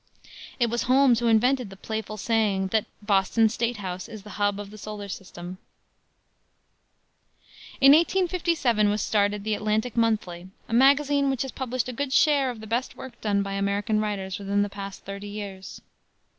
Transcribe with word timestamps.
It 0.59 0.71
was 0.71 0.81
Holmes 0.89 1.19
who 1.19 1.27
invented 1.27 1.69
the 1.69 1.75
playful 1.75 2.17
saying 2.17 2.69
that 2.69 2.87
"Boston 3.03 3.49
State 3.49 3.77
House 3.77 4.09
is 4.09 4.23
the 4.23 4.31
hub 4.31 4.59
of 4.59 4.71
the 4.71 4.77
solar 4.79 5.07
system." 5.07 5.59
In 7.79 7.91
1857 7.91 8.89
was 8.89 9.03
started 9.03 9.43
the 9.43 9.53
Atlantic 9.53 9.95
Monthly, 9.95 10.47
a 10.67 10.73
magazine 10.73 11.29
which 11.29 11.43
has 11.43 11.51
published 11.51 11.87
a 11.87 11.93
good 11.93 12.11
share 12.13 12.49
of 12.49 12.61
the 12.61 12.65
best 12.65 12.95
work 12.95 13.21
done 13.21 13.43
by 13.43 13.53
American 13.53 13.99
writers 13.99 14.39
within 14.39 14.63
the 14.63 14.69
past 14.69 15.05
thirty 15.05 15.29
years. 15.29 15.81